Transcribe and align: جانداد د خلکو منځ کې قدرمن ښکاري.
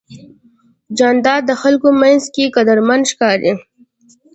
جانداد 0.97 1.41
د 1.49 1.51
خلکو 1.61 1.87
منځ 2.01 2.23
کې 2.33 2.53
قدرمن 2.55 3.01
ښکاري. 3.11 3.51